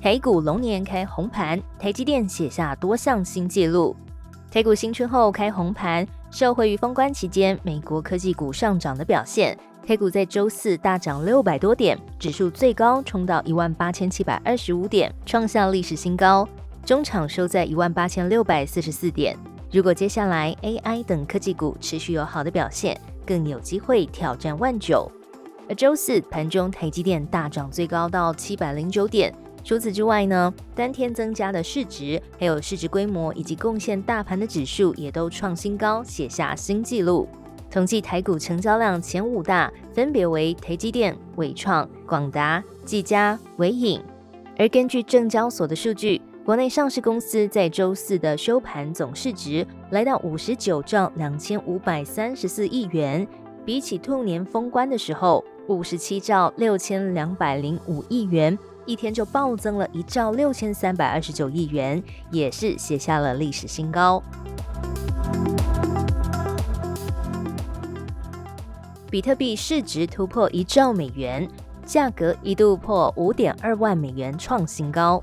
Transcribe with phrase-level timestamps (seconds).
[0.00, 3.96] 台股龙年开红盘，台积电写下多项新纪录。
[4.48, 16.48] 台股新春后开红盘，受惠于封关期间美国科技股上涨的表现，台股在周四大涨六百多点，指数最高冲到一万八千七百二十五点，创下历史新高。
[16.84, 19.36] 中场收在一万八千六百四十四点。
[19.72, 25.10] 如果接下来 AI 等科技股持续有好的表现，更有机会挑战万九。
[25.68, 29.34] 而周四盘中台积电大涨，最高到七百零九点。
[29.68, 37.28] 除此之外呢，当天增加的市值、还有市值规模以及贡献大盘的指数也都创新高，写下新纪录。
[37.70, 44.02] 统计台股成交量前五大分别为台积电、伟创、广达、技嘉、伟影。
[44.56, 53.28] 而根据证交所的数据，国内上市公司在周四的收盘总市值来到五十九兆两千五百三十四亿元，
[53.66, 58.58] 比起兔年封关的时候五十七兆六千两百零五亿元。
[58.88, 64.22] 一天就暴增了一兆六千三百二十九亿元，也是写下了历史新高。
[69.10, 71.46] 比特币市值突破一兆美元，
[71.84, 75.22] 价格一度破五点二万美元，创新高。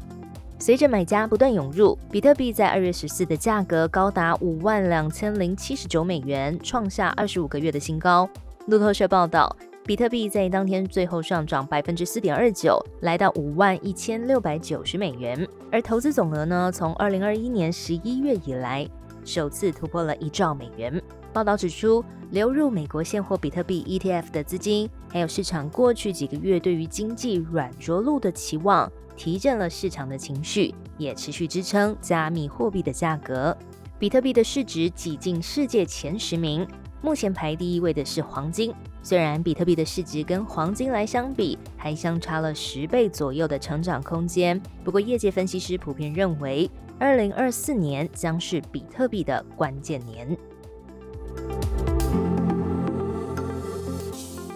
[0.60, 8.30] 随着买家不断涌入，比特币在二月十四的价格高达五万两千零七十九美元，创下二十五个月的新高。
[8.68, 9.56] 路透社报道。
[9.88, 15.47] 比特币在当天最后上涨百分之四点二九，来到五万一千六百九十美元。
[15.72, 18.89] 而投资总额呢，从二零二一年十一月以来
[19.23, 21.00] 首次突破了一兆美元。
[21.31, 33.56] 报道指出，流入美国现货比特币 ETF 的资金，还有市场过去几个月对于经济软着陆的期望，提振了市场的情绪，也持续支撑加密货币的价格。
[34.00, 36.68] 比特币的市值挤进世界前十名。
[37.01, 38.74] 目前排第一位的是黄金，
[39.06, 46.68] 虽然比特币的市值跟黄金来相比还相差了十倍左右的成长空间，不过业界分析师普遍认为，
[46.98, 50.36] 二零二四年将是比特币的关键年。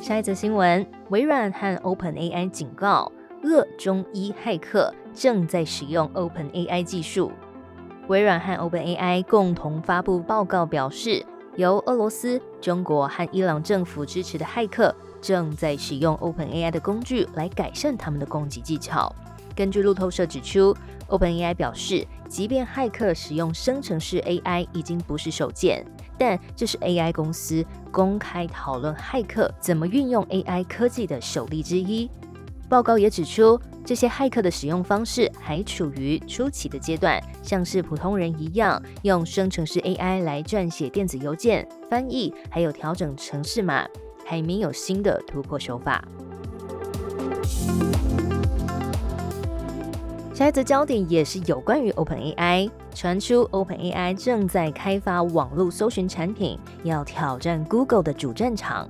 [0.02, 3.12] 下一则新闻，微软和 OpenAI 警告，
[3.44, 7.32] 恶中一骇客正在使用 OpenAI 技术。
[8.08, 11.24] 微软和 OpenAI 共同发布报告表示。
[11.56, 19.14] 由俄罗斯、中国和伊朗政府支持的骇客正在使用 OpenAI 的工具来改善他们的攻击技巧。
[19.56, 20.74] 根据路透社指出
[21.10, 25.86] ，OpenAI 表示，即便骇客使用生成式 AI 已经不是首见，
[26.18, 32.10] 但这是 AI 公司公开讨论骇客怎么运用 AI 科技的首例之一。
[32.70, 33.60] 报告也指出。
[33.86, 43.88] 这些骇客的使用方式还处于初期的阶段，像是普通人一样用生成式 AI 来撰写电子邮件、翻译，还有调整程式码，
[44.24, 46.04] 还没有新的突破手法。
[50.36, 58.88] 下一则焦点也是有关于 OpenAI，传出 OpenAI 正在开发网络搜寻产品，要挑战 Google 的主战场。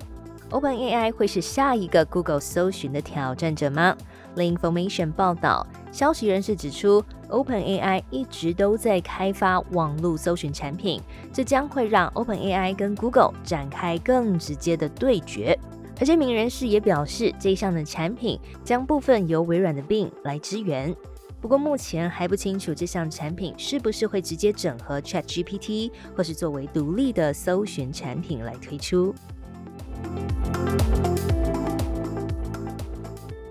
[0.51, 3.95] OpenAI 会是下一个 Google 搜寻的挑战者吗
[4.33, 10.99] ？The Information 报道，消息人士指出，OpenAI 一直都在开发网络搜寻产品，
[11.31, 15.57] 这将会让 OpenAI 跟 Google 展开更直接的对决。
[15.99, 20.95] 而这名人士也表示，这项的产品将部分由微软的 Bing 来支援。
[21.39, 29.13] 不过目前还不清楚这项产品是不是会直接整合 ChatGPT，或是作为独立的搜寻产品来推出。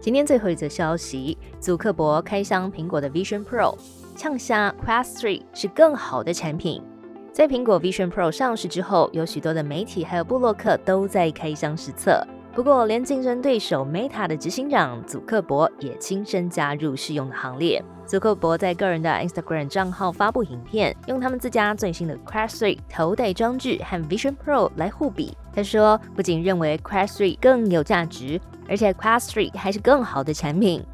[0.01, 3.77] 今天最后一则消息，祖克伯开箱苹果的 Vision Pro，
[4.17, 6.83] 呛下 Quest Three 是更好的产品。
[7.31, 12.27] 在苹果 Vision Pro 上市之后，有许多的媒体还有布洛克都在开箱实测。
[12.59, 17.81] 不过，连竞争对手 Meta 的执行长祖克伯也亲身加入试用的行列。
[18.05, 25.37] 祖克伯在个人的 Instagram 账号发布影片，用他们自家最新的 Quest 3头戴装置和 Vision Pro 来互比。
[25.55, 28.41] 他说，不仅认为 Quest 3更有价值。
[28.69, 30.85] 而且 Quest 3还是更好的产品。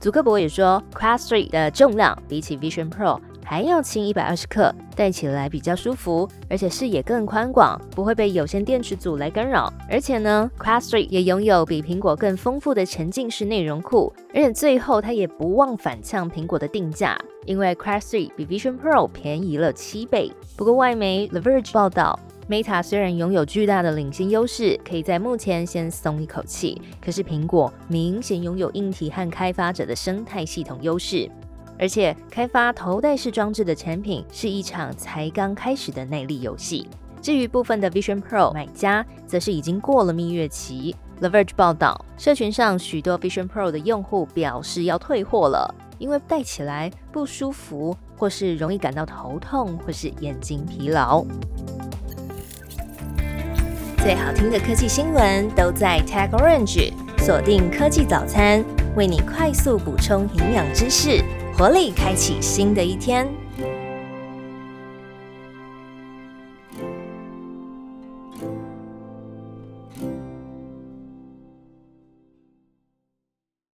[0.00, 3.20] 祖克伯也说，Quest 3的重量比起 Vision Pro
[3.52, 9.70] 还要轻一百二十克，戴起来比较舒服，而且视野更宽广，不会被有线电池组来干扰。
[9.90, 17.14] 而且呢，Quest 3也拥有比苹果更丰富的沉浸式内容库，而且最后它也不忘反呛苹果的定价，
[17.44, 20.32] 因为 Quest 3比 Vision Pro 便宜了七倍。
[20.56, 22.18] 不过外媒 The Verge 报道。
[22.48, 31.30] Meta 虽然拥有巨大的领先优势，可以在目前先松一口气，可是苹果明显拥有硬体和开发者的生态系统优势，
[31.82, 36.86] 而且开发头戴式装置的产品是一场才刚开始的耐力游戏。
[37.20, 40.94] 至于部分的 Vision Pro 买家，则是已经过了蜜月期。
[41.18, 51.24] The Verge 报道，社群上许多 Vision Pro 的用户表示要退货了，因为戴起来不舒服，或是容易感到头痛，或是眼睛疲劳。
[53.98, 58.64] 最好听的科技新闻都在 Tag Orange，锁定科技早餐，
[58.96, 61.24] 为你快速补充营养知识，
[61.54, 63.28] 活力开启新的一天。